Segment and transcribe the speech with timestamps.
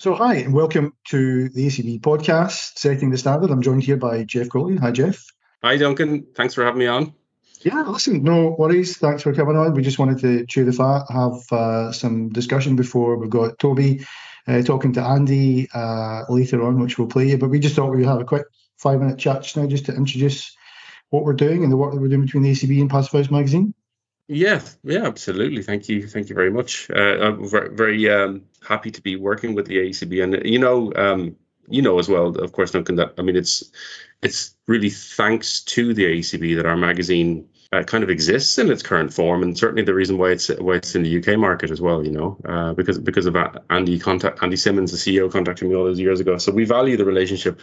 [0.00, 3.50] So, hi, and welcome to the AECB podcast, Setting the Standard.
[3.50, 4.76] I'm joined here by Jeff Colley.
[4.76, 5.26] Hi, Jeff.
[5.60, 6.24] Hi, Duncan.
[6.36, 7.14] Thanks for having me on.
[7.62, 8.96] Yeah, listen, no worries.
[8.98, 9.74] Thanks for coming on.
[9.74, 14.06] We just wanted to chew the fat, have uh, some discussion before we've got Toby
[14.46, 17.36] uh, talking to Andy uh, later on, which we'll play you.
[17.36, 18.46] But we just thought we'd have a quick
[18.76, 20.56] five minute chat just now just to introduce
[21.10, 23.74] what we're doing and the work that we're doing between the AECB and House magazine.
[24.28, 25.62] Yeah, yeah, absolutely.
[25.62, 26.88] Thank you, thank you very much.
[26.88, 30.22] Uh, I'm very, very um, happy to be working with the AECB.
[30.22, 31.36] and you know, um,
[31.68, 32.96] you know as well, of course, Duncan.
[32.96, 33.70] That I mean, it's
[34.22, 38.82] it's really thanks to the AECB that our magazine uh, kind of exists in its
[38.82, 41.80] current form, and certainly the reason why it's why it's in the UK market as
[41.80, 42.04] well.
[42.04, 43.36] You know, uh, because because of
[43.68, 46.38] Andy contact Andy Simmonds, the CEO, contacting me all those years ago.
[46.38, 47.60] So we value the relationship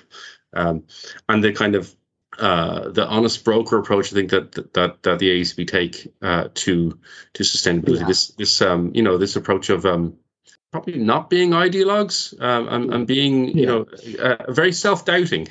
[0.53, 0.83] um,
[1.27, 1.93] and the kind of
[2.37, 6.99] uh, the honest broker approach, I think that that that the AECB take uh, to
[7.33, 8.01] to sustainability.
[8.01, 8.07] Yeah.
[8.07, 10.17] This this um, you know this approach of um,
[10.75, 13.85] probably not being ideologues um, and, and being you know
[14.19, 15.47] uh, very self-doubting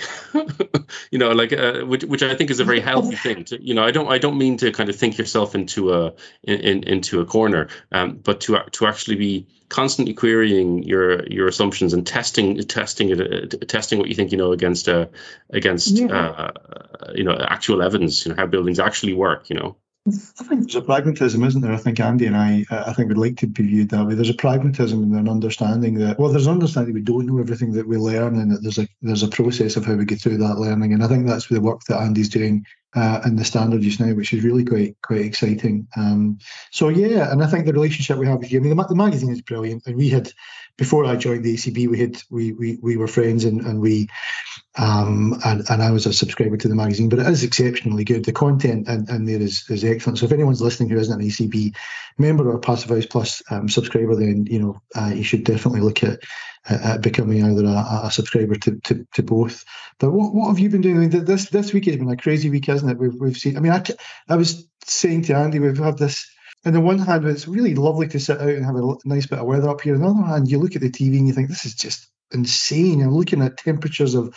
[1.11, 3.73] you know like uh, which, which i think is a very healthy thing to, you
[3.73, 6.85] know i don't i don't mean to kind of think yourself into a in, in
[6.85, 12.07] into a corner um, but to to actually be constantly querying your your assumptions and
[12.07, 15.07] testing testing it uh, testing what you think you know against uh
[15.49, 16.15] against yeah.
[16.15, 16.51] uh,
[17.15, 19.75] you know actual evidence you know how buildings actually work you know
[20.07, 21.73] I think there's a pragmatism, isn't there?
[21.73, 24.15] I think Andy and I, I think would like to be viewed that way.
[24.15, 27.73] There's a pragmatism and an understanding that, well, there's an understanding we don't know everything
[27.73, 30.37] that we learn, and that there's a there's a process of how we get through
[30.39, 30.93] that learning.
[30.93, 34.13] And I think that's the work that Andy's doing uh, in the standard just now,
[34.13, 35.89] which is really quite quite exciting.
[35.97, 36.39] Um,
[36.71, 38.61] so yeah, and I think the relationship we have with you.
[38.61, 40.31] I mean, the, the magazine is brilliant, and we had
[40.77, 44.09] before I joined the AECB, we had we we, we were friends, and and we
[44.77, 48.25] um, and, and I was a subscriber to the magazine, but it is exceptionally good.
[48.25, 50.19] The content in, in there is, is excellent.
[50.19, 51.77] So if anyone's listening who isn't an AECB
[52.19, 56.03] member or Passive House Plus um, subscriber, then you know uh, you should definitely look
[56.03, 56.21] at,
[56.69, 59.65] at becoming either a, a subscriber to, to, to, both.
[60.01, 61.09] But what, what have you been doing?
[61.09, 62.99] This this week has been a crazy week, hasn't it?
[62.99, 63.57] We've, we've seen.
[63.57, 63.85] I mean, I,
[64.29, 66.29] I was saying to Andy, we've had this.
[66.67, 69.39] On the one hand, it's really lovely to sit out and have a nice bit
[69.39, 69.95] of weather up here.
[69.95, 72.09] On the other hand, you look at the TV and you think this is just
[72.33, 72.99] insane.
[72.99, 74.35] You're looking at temperatures of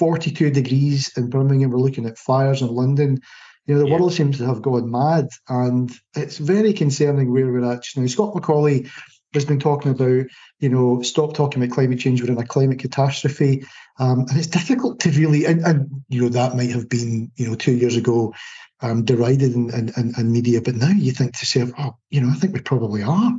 [0.00, 1.70] 42 degrees in Birmingham.
[1.70, 3.20] We're looking at fires in London.
[3.66, 3.98] You know, the yeah.
[3.98, 8.06] world seems to have gone mad, and it's very concerning where we're at now.
[8.06, 8.88] Scott Macaulay
[9.34, 10.24] has been talking about,
[10.58, 12.22] you know, stop talking about climate change.
[12.22, 13.66] We're in a climate catastrophe,
[13.98, 15.44] um, and it's difficult to really.
[15.44, 18.32] And, and, you know, that might have been, you know, two years ago,
[18.80, 22.30] um, derided in, in, in media, but now you think to say, oh, you know,
[22.30, 23.32] I think we probably are.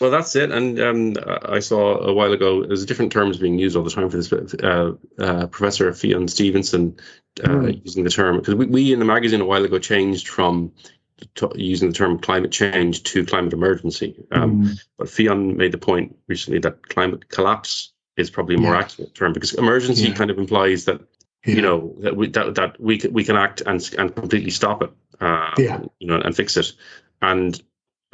[0.00, 0.50] Well, that's it.
[0.50, 4.10] And um, I saw a while ago, there's different terms being used all the time
[4.10, 4.32] for this.
[4.32, 6.96] Uh, uh, Professor Fionn Stevenson
[7.42, 7.84] uh, mm.
[7.84, 10.72] using the term, because we, we in the magazine a while ago changed from
[11.54, 14.22] using the term climate change to climate emergency.
[14.30, 14.78] Um, mm.
[14.98, 18.80] But Fionn made the point recently that climate collapse is probably a more yeah.
[18.80, 20.14] accurate term because emergency yeah.
[20.14, 21.00] kind of implies that
[21.44, 21.54] yeah.
[21.54, 24.90] you know that we that, that we we can act and and completely stop it.
[25.20, 25.80] Uh, yeah.
[25.98, 26.72] You know, and fix it.
[27.22, 27.58] And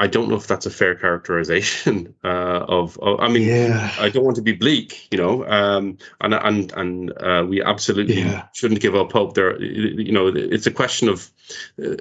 [0.03, 3.95] I don't know if that's a fair characterization uh, of, of, I mean, yeah.
[4.01, 8.23] I don't want to be bleak, you know, um, and and and uh, we absolutely
[8.23, 8.49] yeah.
[8.53, 9.35] shouldn't give up hope.
[9.35, 11.31] There, you know, it's a question of
[11.81, 11.95] uh,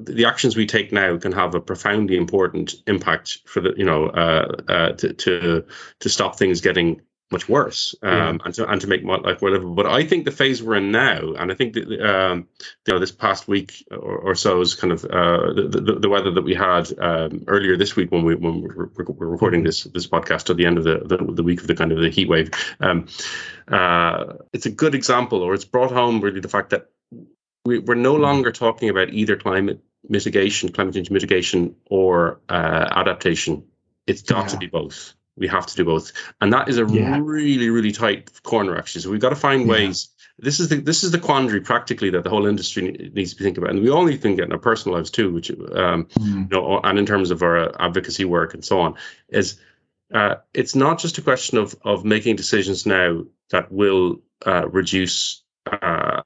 [0.00, 4.08] the actions we take now can have a profoundly important impact for the, you know,
[4.08, 5.64] uh, uh, to to
[6.00, 7.02] to stop things getting
[7.34, 8.38] much worse um, yeah.
[8.44, 9.74] and to and to make my life more livable.
[9.74, 12.48] But I think the phase we're in now, and I think that um,
[12.86, 16.08] you know this past week or, or so is kind of uh, the, the, the
[16.08, 19.84] weather that we had um, earlier this week when we when we were, recording this
[19.84, 22.10] this podcast at the end of the, the, the week of the kind of the
[22.10, 22.50] heat wave.
[22.80, 23.08] Um,
[23.68, 26.90] uh, it's a good example, or it's brought home really the fact that
[27.64, 33.64] we, we're no longer talking about either climate mitigation, climate change mitigation, or uh, adaptation.
[34.06, 34.48] It's got yeah.
[34.48, 36.12] to be both we have to do both.
[36.40, 37.18] And that is a yeah.
[37.20, 39.02] really really tight corner actually.
[39.02, 40.08] So we've got to find ways.
[40.38, 43.44] This is the this is the quandary practically that the whole industry needs to be
[43.44, 43.74] thinking about.
[43.74, 46.50] And we all need to think in our personal lives too which um mm.
[46.50, 48.94] you know and in terms of our advocacy work and so on
[49.28, 49.58] is
[50.12, 55.42] uh, it's not just a question of of making decisions now that will uh, reduce
[55.70, 56.22] uh,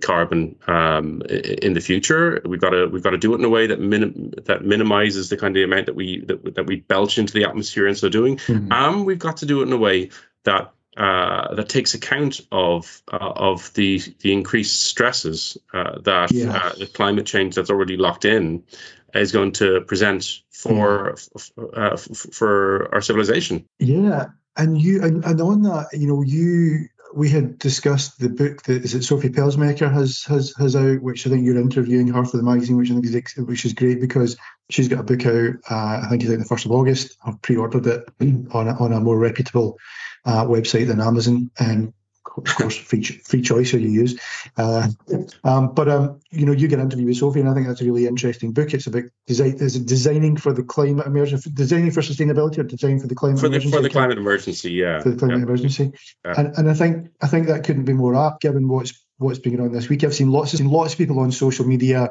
[0.00, 2.40] carbon um, in the future.
[2.44, 5.28] We've got to we've got to do it in a way that minim, that minimizes
[5.28, 8.08] the kind of amount that we that, that we belch into the atmosphere and so
[8.08, 8.36] doing.
[8.36, 8.72] Mm-hmm.
[8.72, 10.10] And we've got to do it in a way
[10.44, 16.56] that uh, that takes account of uh, of the the increased stresses uh, that yeah.
[16.56, 18.64] Uh, the climate change that's already locked in
[19.12, 21.92] is going to present for mm.
[21.92, 23.66] f- for our civilization.
[23.78, 24.26] Yeah,
[24.56, 28.84] and you and, and on that, you know, you we had discussed the book that
[28.84, 32.36] is it Sophie Pelsmaker has has has out, which I think you're interviewing her for
[32.36, 34.36] the magazine, which I think is which is great because
[34.70, 35.54] she's got a book out.
[35.70, 37.16] Uh, I think it's out the first of August.
[37.24, 38.04] I've pre-ordered it
[38.52, 39.78] on a, on a more reputable
[40.24, 41.92] uh, website than Amazon, and
[42.36, 44.20] of course, free, free choice who you use.
[44.56, 44.88] Uh,
[45.44, 47.80] um, but um, you know, you get an interview with Sophie, and I think that's
[47.80, 48.74] a really interesting book.
[48.74, 53.00] It's about design, is it designing for the climate emergency, designing for sustainability, or designing
[53.00, 53.76] for the climate for the, emergency.
[53.76, 55.00] For the climate emergency, yeah.
[55.00, 55.44] For the climate yeah.
[55.44, 55.92] emergency,
[56.24, 56.34] yeah.
[56.36, 59.56] and and I think I think that couldn't be more apt given what's what's been
[59.56, 60.04] going on this week.
[60.04, 62.10] I've seen lots of seen lots of people on social media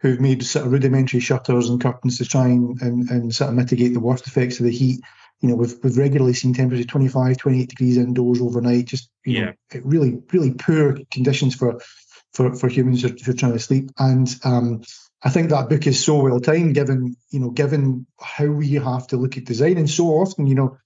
[0.00, 3.56] who've made sort of rudimentary shutters and curtains to try and, and, and sort of
[3.56, 5.00] mitigate the worst effects of the heat
[5.40, 9.52] you know, we've, we've regularly seen temperatures 25, 28 degrees indoors overnight, just, you yeah.
[9.74, 11.80] know, really, really poor conditions for,
[12.32, 13.90] for, for humans who are trying to sleep.
[13.98, 14.82] And um,
[15.22, 19.06] I think that book is so well timed given, you know, given how we have
[19.08, 19.78] to look at design.
[19.78, 20.78] And so often, you know,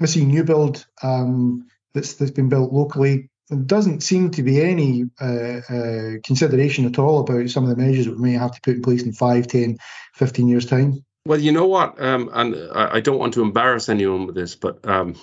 [0.00, 3.30] I see new build um, that's, that's been built locally.
[3.48, 7.76] There doesn't seem to be any uh, uh, consideration at all about some of the
[7.76, 9.78] measures that we may have to put in place in 5, 10,
[10.14, 11.04] 15 years' time.
[11.26, 14.54] Well, you know what, um, and I, I, don't want to embarrass anyone with this,
[14.54, 15.16] but um,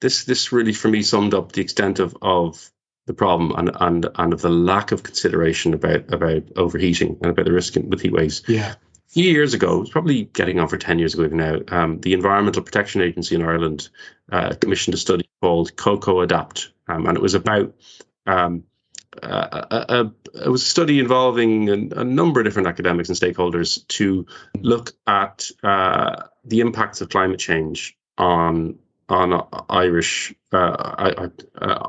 [0.00, 2.70] this this really for me summed up the extent of, of
[3.06, 7.44] the problem and, and and of the lack of consideration about about overheating and about
[7.44, 8.42] the risk with heat waves.
[8.48, 8.72] Yeah.
[8.72, 12.00] A few years ago, it was probably getting on for 10 years ago now, um,
[12.00, 13.88] the Environmental Protection Agency in Ireland
[14.30, 17.74] uh, commissioned a study called COCO Adapt, um, and it was about
[18.24, 18.69] um, uh,
[19.22, 23.86] a, a, it was a study involving a, a, number of different academics and stakeholders
[23.88, 24.26] to
[24.60, 28.78] look at uh, the impacts of climate change on
[29.08, 31.28] on Irish uh,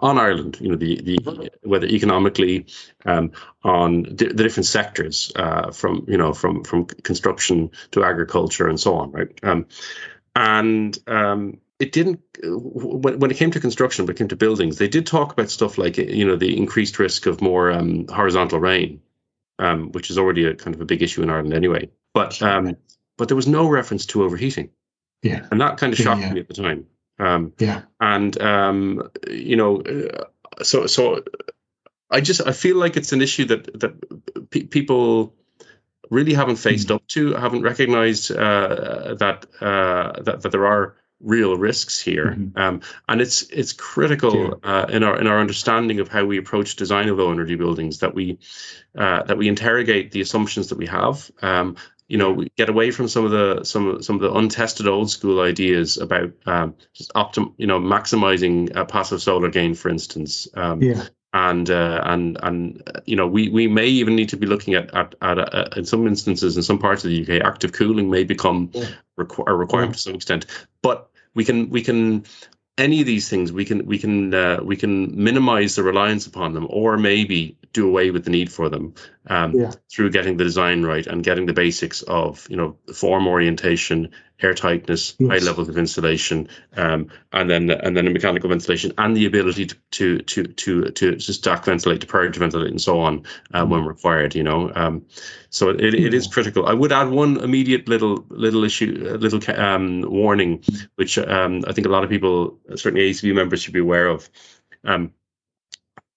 [0.01, 0.57] on Ireland.
[0.59, 2.65] You know the the whether economically
[3.05, 3.33] um,
[3.63, 8.79] on di- the different sectors uh, from you know from from construction to agriculture and
[8.79, 9.39] so on, right?
[9.43, 9.67] Um,
[10.35, 14.77] and um, it didn't when, when it came to construction when it came to buildings
[14.77, 18.59] they did talk about stuff like you know the increased risk of more um, horizontal
[18.59, 19.01] rain
[19.61, 21.89] um, which is already a kind of a big issue in ireland anyway.
[22.13, 22.77] But um,
[23.17, 24.71] but there was no reference to overheating.
[25.21, 25.45] Yeah.
[25.51, 26.87] And that kind of shocked yeah, me at the time.
[27.19, 27.83] Um, yeah.
[27.99, 29.83] and um, you know
[30.63, 31.23] so so
[32.09, 35.35] i just i feel like it's an issue that that pe- people
[36.09, 36.95] really haven't faced mm.
[36.95, 42.57] up to haven't recognized uh, that, uh, that that there are real risks here, mm-hmm.
[42.57, 46.75] um, and it's it's critical uh, in our in our understanding of how we approach
[46.75, 48.39] design of low energy buildings that we
[48.97, 51.29] uh, that we interrogate the assumptions that we have.
[51.41, 51.77] Um,
[52.11, 55.09] you know, we get away from some of the some some of the untested old
[55.09, 60.49] school ideas about um, just optim, you know, maximizing uh, passive solar gain, for instance.
[60.53, 61.05] Um, yeah.
[61.33, 64.93] And uh, and and you know we, we may even need to be looking at
[64.93, 68.25] at, at uh, in some instances in some parts of the UK active cooling may
[68.25, 68.89] become yeah.
[69.17, 69.95] requ- a requirement yeah.
[69.95, 70.47] to some extent,
[70.81, 72.23] but we can we can
[72.77, 76.53] any of these things we can we can uh, we can minimize the reliance upon
[76.53, 78.93] them or maybe do away with the need for them
[79.27, 79.71] um, yeah.
[79.91, 84.09] through getting the design right and getting the basics of you know form orientation
[84.41, 85.29] air tightness yes.
[85.29, 89.67] high levels of insulation um, and then and then a mechanical ventilation and the ability
[89.67, 93.23] to to to to, to, to stack ventilate to purge ventilate and so on
[93.53, 95.05] uh, when required you know um,
[95.49, 100.01] so it, it is critical i would add one immediate little little issue little um,
[100.01, 100.63] warning
[100.95, 104.27] which um, i think a lot of people certainly AECB members should be aware of
[104.83, 105.13] um,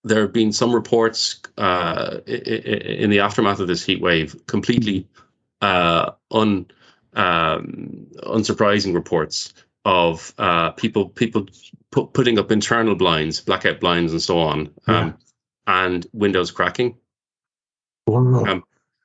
[0.04, 5.08] there have been some reports uh, in the aftermath of this heat wave, completely
[5.60, 6.66] uh, un,
[7.14, 11.48] um, unsurprising reports of uh, people people
[11.90, 15.12] put, putting up internal blinds, blackout blinds, and so on, um, yeah.
[15.66, 16.98] and windows cracking.
[18.06, 18.44] Wow.
[18.44, 18.64] Um,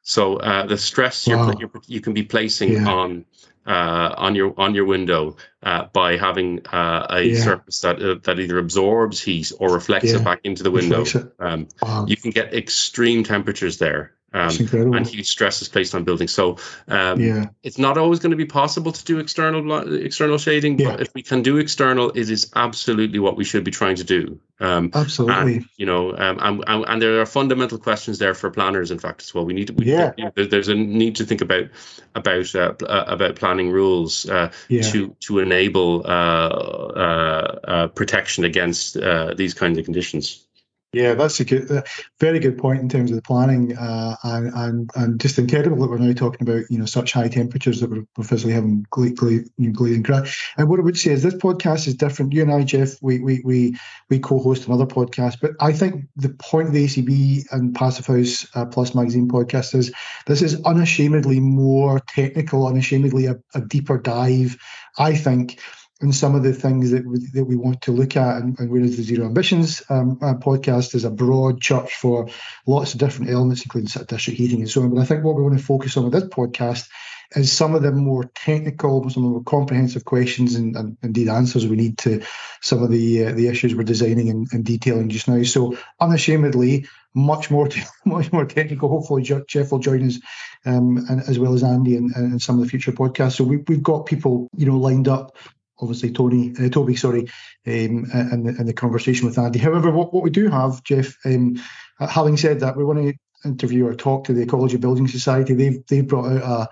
[0.09, 1.51] so uh, the stress wow.
[1.51, 2.89] you're, you're, you can be placing yeah.
[2.89, 3.25] on
[3.63, 7.43] uh, on your on your window uh, by having uh, a yeah.
[7.43, 10.15] surface that uh, that either absorbs heat or reflects yeah.
[10.15, 11.05] it back into the window.
[11.37, 12.05] Um, wow.
[12.07, 14.15] You can get extreme temperatures there.
[14.31, 14.51] Um,
[14.93, 16.31] and huge stress is placed on buildings.
[16.31, 16.57] So
[16.87, 17.45] um, yeah.
[17.63, 21.23] it's not always going to be possible to do external external shading, but if we
[21.23, 24.39] can do external, it is absolutely what we should be trying to do.
[24.61, 25.55] Um, Absolutely.
[25.55, 29.21] and, you know, um, and, and, there are fundamental questions there for planners, in fact,
[29.21, 29.45] as well.
[29.45, 30.11] We need to, we, Yeah.
[30.35, 31.69] there- there's a need to think about
[32.13, 34.81] about uh, uh, about planning rules uh, Yeah.
[34.91, 40.45] to to enable uh, uh, uh, protection against uh, these kinds of conditions.
[40.91, 41.83] Yeah, that's a good, uh,
[42.19, 45.89] very good point in terms of the planning, uh, and, and and just incredible that
[45.91, 50.01] we're now talking about you know such high temperatures that we're, we're physically having glazing
[50.01, 50.51] crash.
[50.57, 52.33] And what I would say is this podcast is different.
[52.33, 53.77] You and I, Jeff, we we we
[54.09, 58.47] we co-host another podcast, but I think the point of the AECB and Passive House
[58.55, 59.91] uh, Plus Magazine podcast is
[60.25, 64.57] this is unashamedly more technical, unashamedly a, a deeper dive.
[64.97, 65.59] I think
[66.01, 68.37] and some of the things that we, that we want to look at.
[68.37, 72.29] And, and whereas the Zero Ambitions um, uh, podcast is a broad church for
[72.65, 74.93] lots of different elements, including sort of district heating and so on.
[74.93, 76.87] But I think what we want to focus on with this podcast
[77.35, 81.29] is some of the more technical, some of the more comprehensive questions and, and indeed
[81.29, 82.23] answers we need to
[82.61, 85.43] some of the uh, the issues we're designing and, and, detailing just now.
[85.43, 87.69] So unashamedly, much more
[88.05, 88.89] much more technical.
[88.89, 90.19] Hopefully, Jeff will join us,
[90.65, 93.33] um, and as well as Andy and, and some of the future podcasts.
[93.33, 95.37] So we, we've got people you know lined up
[95.81, 97.21] obviously Tony, uh, Toby, sorry,
[97.67, 99.59] um, and, the, and the conversation with Andy.
[99.59, 101.61] However, what, what we do have, Jeff, um,
[101.99, 103.13] having said that, we want to
[103.47, 105.53] interview or talk to the Ecology Building Society.
[105.53, 106.69] They've they've brought out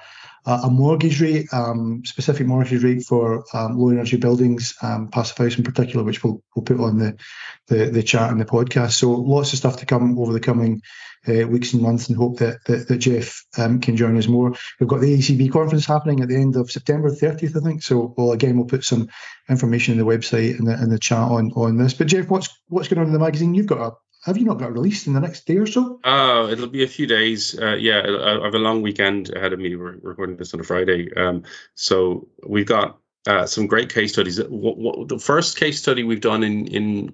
[0.48, 5.58] a mortgage rate, um, specific mortgage rate for um, low energy buildings, um, passive house
[5.58, 7.18] in particular, which we'll, we'll put on the,
[7.68, 8.94] the, the chat and the podcast.
[8.94, 10.82] So lots of stuff to come over the coming
[11.28, 14.56] uh, weeks and months, and hope that that, that Jeff um, can join us more.
[14.80, 17.84] We've got the AECB conference happening at the end of September 30th, I think.
[17.84, 19.10] So well, again, we'll put some
[19.50, 21.94] information in the website and the, in the chat on on this.
[21.94, 23.54] But Jeff, what's what's going on in the magazine?
[23.54, 23.96] You've got a
[24.28, 26.00] have you not got released in the next day or so?
[26.04, 27.58] Oh, it'll be a few days.
[27.58, 29.76] Uh, yeah, I have a long weekend ahead of me.
[29.76, 31.44] We're recording this on a Friday, um,
[31.76, 34.40] so we've got uh, some great case studies.
[34.44, 37.14] What, what, the first case study we've done in in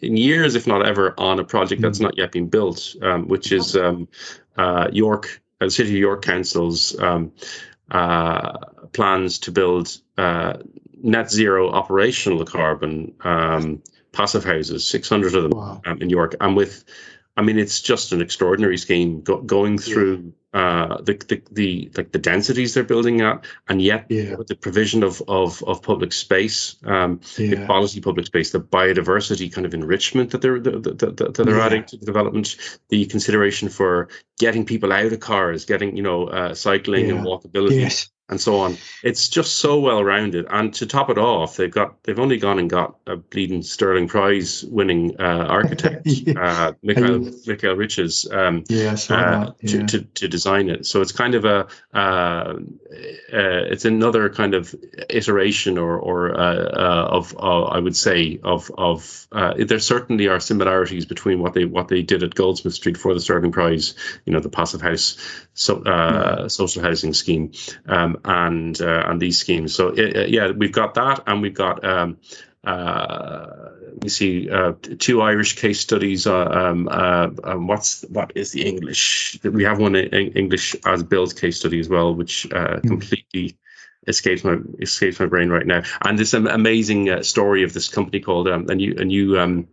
[0.00, 2.04] in years, if not ever, on a project that's hmm.
[2.04, 4.08] not yet been built, um, which is um,
[4.56, 7.32] uh, York, uh, City of York Council's um,
[7.90, 8.58] uh,
[8.94, 10.54] plans to build uh,
[11.02, 15.80] net zero operational carbon um, passive houses, 600 of them wow.
[15.86, 16.36] um, in York.
[16.40, 16.84] And with,
[17.36, 20.60] I mean, it's just an extraordinary scheme go, going through yeah.
[20.60, 24.34] uh, the, the, the like the densities they're building at, and yet yeah.
[24.46, 27.50] the provision of of, of public space, um, yeah.
[27.50, 31.60] the quality public space, the biodiversity kind of enrichment that they're that, that, that they're
[31.60, 32.56] adding to the development,
[32.88, 37.80] the consideration for getting people out of cars, getting you know uh, cycling and walkability.
[37.82, 38.76] Yes and so on.
[39.02, 40.46] It's just so well rounded.
[40.50, 44.08] And to top it off, they've got they've only gone and got a bleeding Stirling
[44.08, 46.40] Prize winning uh, architect, yeah.
[46.40, 49.70] uh, Michael Mikhail Riches, um, yeah, uh, yeah.
[49.70, 50.84] to, to, to design it.
[50.86, 52.58] So it's kind of a uh, uh,
[53.30, 54.74] it's another kind of
[55.08, 61.40] iteration or or uh, of I would say of of there certainly are similarities between
[61.40, 63.94] what they what they did at Goldsmith Street for the Stirling Prize,
[64.26, 65.16] you know, the passive house
[65.54, 67.52] so, social housing scheme.
[67.86, 69.74] Um, and uh, and these schemes.
[69.74, 72.18] So yeah, we've got that, and we've got um,
[72.64, 73.46] uh,
[74.02, 76.26] we see uh, two Irish case studies.
[76.26, 79.38] Uh, um, uh, um, what's what is the English?
[79.42, 82.82] We have one in English as built case study as well, which mm.
[82.82, 83.56] completely
[84.06, 85.82] escapes my escapes my brain right now.
[86.04, 89.68] And this amazing story of this company called um, a new a new um,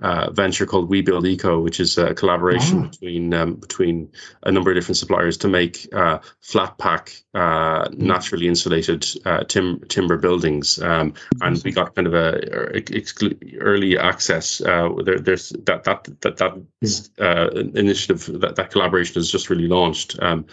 [0.00, 2.88] uh, venture called We Build Eco, which is a collaboration oh.
[2.88, 8.06] between um, between a number of different suppliers to make uh, flat pack, uh, hmm.
[8.06, 10.80] naturally insulated uh, tim- timber buildings.
[10.80, 14.60] Um, and we got kind of a, a early access.
[14.60, 17.24] Uh, there, there's that that that that yeah.
[17.24, 20.18] Uh, initiative that, that collaboration has just really launched.
[20.20, 20.46] Um,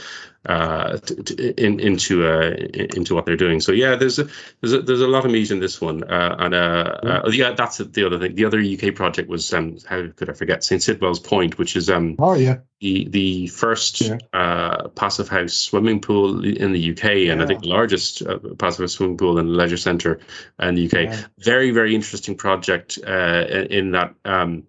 [0.47, 0.97] uh,
[1.37, 2.51] in, into uh,
[2.95, 3.59] into what they're doing.
[3.59, 4.27] So yeah, there's a
[4.61, 7.17] there's a, there's a lot of meat in this one, uh, and uh, yeah.
[7.17, 7.51] Uh, yeah.
[7.51, 8.35] that's the other thing.
[8.35, 11.89] The other UK project was um, how could I forget St Sidwell's Point, which is
[11.89, 14.17] um oh yeah the the first yeah.
[14.33, 17.33] Uh, passive house swimming pool in the UK, yeah.
[17.33, 18.23] and I think the largest
[18.57, 20.21] passive house swimming pool in the leisure centre
[20.59, 21.29] in the UK.
[21.39, 24.15] Very very interesting project in that.
[24.23, 24.63] Um,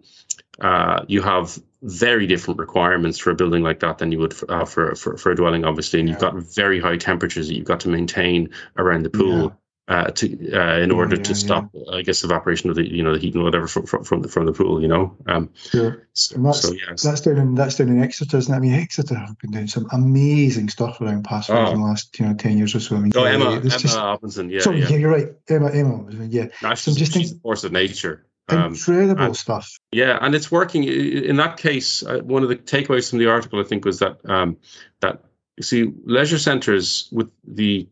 [1.08, 4.64] you have very different requirements for a building like that than you would for, uh,
[4.64, 6.00] for, for, for, a dwelling, obviously.
[6.00, 6.14] And yeah.
[6.14, 9.42] you've got very high temperatures that you've got to maintain around the pool.
[9.42, 9.50] Yeah.
[9.88, 13.14] Uh, to uh, in order yeah, to stop, I guess, evaporation of the you know
[13.14, 15.16] the heat and whatever from from, from the from the pool, you know.
[15.26, 16.06] Um, sure.
[16.12, 17.02] So, that's, so yes.
[17.02, 18.54] that's down in that's down in Exeter, isn't it?
[18.54, 21.70] I mean, Exeter have been doing some amazing stuff around past oh.
[21.70, 22.96] in the last you know ten years or so.
[22.96, 24.88] I mean, oh, Emma, Emma just, Robinson, yeah, sorry, yeah.
[24.90, 26.48] yeah, you're right, Emma, Emma, yeah.
[26.62, 28.26] No, so just she's think, force of nature.
[28.48, 29.78] Um, Incredible and, stuff.
[29.92, 30.84] Yeah, and it's working.
[30.84, 34.18] In that case, uh, one of the takeaways from the article, I think, was that
[34.24, 34.56] um,
[35.00, 35.22] that
[35.56, 37.88] you see leisure centres with the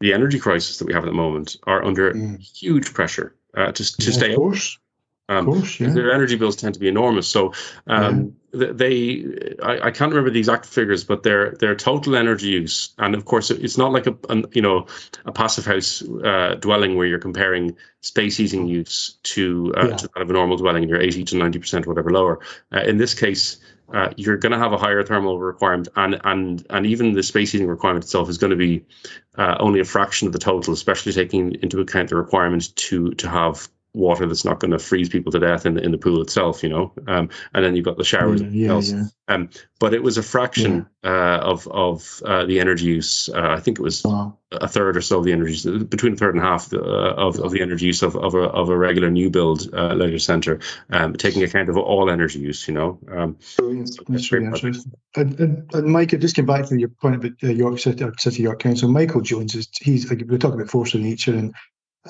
[0.00, 2.38] the energy crisis that we have at the moment are under mm.
[2.38, 4.30] huge pressure uh, to to yeah, stay.
[4.32, 4.78] Of course.
[5.28, 5.88] Um, course, yeah.
[5.88, 7.28] Their energy bills tend to be enormous.
[7.28, 7.54] So
[7.86, 8.72] um, yeah.
[8.72, 9.24] they,
[9.62, 13.24] I, I, can't remember the exact figures, but their their total energy use, and of
[13.24, 14.16] course, it's not like a,
[14.52, 14.86] you know
[15.24, 19.96] a passive house uh, dwelling where you're comparing space heating use to uh, yeah.
[19.96, 22.40] to that of a normal dwelling, and you're 80 to 90 percent, whatever, lower.
[22.70, 23.60] Uh, in this case,
[23.92, 27.52] uh, you're going to have a higher thermal requirement, and and and even the space
[27.52, 28.84] heating requirement itself is going to be
[29.38, 33.28] uh, only a fraction of the total, especially taking into account the requirement to to
[33.28, 36.20] have water that's not going to freeze people to death in the in the pool
[36.20, 36.92] itself, you know.
[37.06, 38.42] Um, and then you've got the showers.
[38.42, 39.04] Yeah, yeah, yeah.
[39.28, 43.28] Um, but it was a fraction uh, of of uh, the energy use.
[43.28, 44.38] Uh, I think it was Wow.
[44.52, 47.38] a third or so of the energy, use- between a third and half uh, of,
[47.38, 50.60] of the energy use of, of, a, of a regular new build uh, leisure centre,
[50.90, 52.98] um, taking account of all energy use, you know.
[53.10, 53.98] Um, Brilliant.
[54.08, 54.92] That's really interesting.
[55.16, 58.42] And, and, and Mike, just came back to your point about uh, York City, City
[58.42, 58.88] York Council.
[58.90, 61.54] Michael Jones is he's like, we're talking about force of nature, and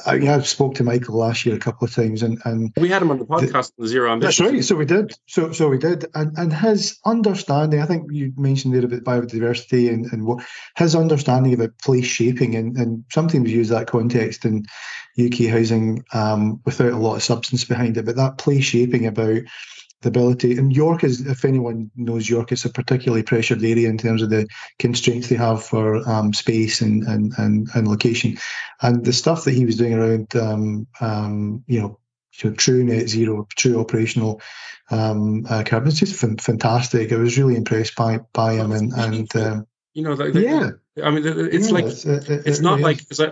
[0.07, 3.03] I, I spoke to Michael last year a couple of times, and and we had
[3.03, 4.57] him on the podcast, the Zero That's Ambition.
[4.57, 4.65] right.
[4.65, 5.13] So we did.
[5.27, 6.07] So so we did.
[6.15, 10.45] And and his understanding, I think you mentioned there about biodiversity and, and what
[10.77, 14.65] his understanding about place shaping and, and sometimes use that context in
[15.19, 18.05] UK housing um, without a lot of substance behind it.
[18.05, 19.43] But that place shaping about
[20.07, 24.23] ability and York is if anyone knows York, it's a particularly pressured area in terms
[24.23, 24.47] of the
[24.79, 28.39] constraints they have for um, space and, and and and location.
[28.81, 32.01] And the stuff that he was doing around um, um, you know
[32.57, 34.41] true net zero, true operational
[34.91, 35.89] um, uh, carbon.
[35.89, 37.13] It's just fan- fantastic.
[37.13, 40.71] I was really impressed by by him, and and um, You know, like, yeah,
[41.05, 43.07] I mean, it's yeah, like it's, it- it- it's it not really like is.
[43.07, 43.31] 'cause I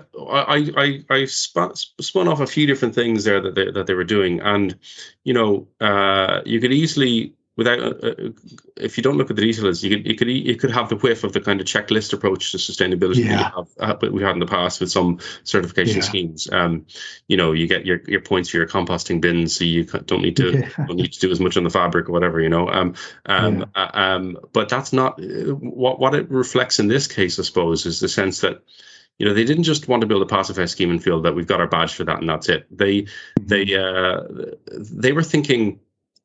[0.56, 3.94] I I I spun, spun off a few different things there that they, that they
[3.94, 4.78] were doing, and
[5.24, 8.30] you know, uh, you could easily without uh, uh,
[8.76, 10.96] if you don't look at the details, you could you could you could have the
[10.96, 13.36] whiff of the kind of checklist approach to sustainability Yeah.
[13.36, 16.02] that we have, uh, we had in the past with some certification Yeah.
[16.02, 16.48] schemes.
[16.50, 16.86] Um,
[17.28, 20.36] you know, you get your your points for your composting bins, so you don't need
[20.36, 20.68] to Yeah.
[20.86, 22.40] don't need to do as much on the fabric or whatever.
[22.40, 22.94] You know, um,
[23.26, 27.38] um, uh, um, but that's not uh, what what it reflects in this case.
[27.38, 28.62] I suppose is the sense that
[29.18, 31.46] you know they didn't just want to build a pacifier scheme and feel that we've
[31.46, 32.66] got our badge for that and that's it.
[32.70, 33.08] They
[33.40, 34.22] they uh,
[34.70, 35.80] they were thinking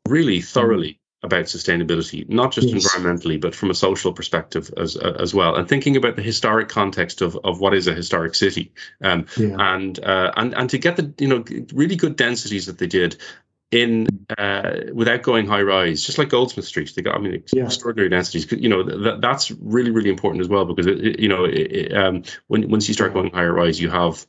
[0.07, 2.85] really thoroughly about sustainability, not just Yes.
[2.85, 7.21] environmentally, but from a social perspective as as well, and thinking about the historic context
[7.21, 8.71] of of what is a historic city,
[9.01, 11.43] um, Yeah, and uh, and and to get the you know
[11.73, 13.17] really good densities that they did
[13.69, 14.07] in
[14.37, 17.65] uh, without going high rise, just like Goldsmith Street, they got I mean Yeah.
[17.65, 18.49] extraordinary densities.
[18.51, 21.93] You know that that's really really important as well because it, it- you know it,
[21.93, 24.25] um, when once you start going higher rise, you have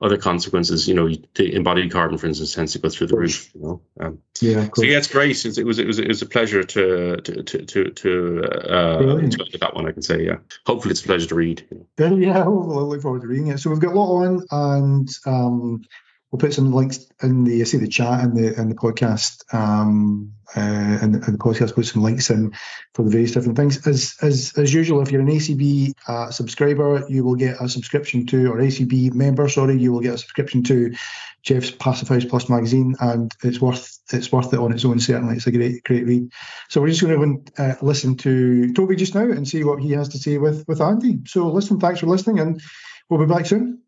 [0.00, 0.88] other consequences.
[0.88, 3.50] You know, the embodied carbon, for instance, tends to go through the roof.
[3.54, 3.80] You know.
[4.00, 5.44] Um, yeah, so yeah, it's great.
[5.44, 9.20] It's, it was it was it was a pleasure to to to to, to uh,
[9.20, 9.86] to that one.
[9.86, 10.36] I can say yeah.
[10.64, 11.66] Hopefully, it's a pleasure to read.
[11.70, 12.16] you know.
[12.16, 13.58] Yeah, we'll, we'll look forward to reading it.
[13.58, 15.82] So we've got a lot on, and um,
[16.30, 20.32] we'll put some links in the see the chat and the and the podcast um,
[20.56, 21.74] uh, and, and the podcast.
[21.74, 22.52] Put some links in
[22.94, 23.86] for the various different things.
[23.86, 28.26] As as as usual, if you're an AECB uh, subscriber, you will get a subscription
[28.26, 29.48] to or AECB member.
[29.48, 30.94] Sorry, you will get a subscription to
[31.42, 35.00] Jeff's Passive House Plus magazine, and it's worth it's worth it on its own.
[35.00, 36.30] Certainly, it's a great great read.
[36.68, 39.92] So we're just going to uh, listen to Toby just now and see what he
[39.92, 41.20] has to say with with Andy.
[41.26, 42.60] So listen, thanks for listening, and
[43.08, 43.82] we'll be back soon.